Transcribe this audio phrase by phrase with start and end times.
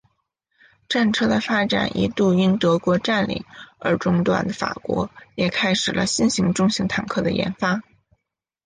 [0.89, 3.45] 战车的发展一度因德国占领
[3.77, 7.81] 而中断的法国也开始了新型中型坦克的研发。